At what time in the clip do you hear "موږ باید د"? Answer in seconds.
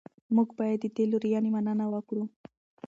0.35-0.85